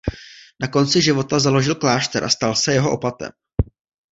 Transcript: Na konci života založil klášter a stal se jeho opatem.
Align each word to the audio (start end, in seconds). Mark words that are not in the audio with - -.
Na 0.61 0.67
konci 0.67 0.97
života 1.01 1.37
založil 1.39 1.75
klášter 1.77 2.23
a 2.23 2.29
stal 2.29 2.55
se 2.55 2.73
jeho 2.73 2.91
opatem. 2.91 3.29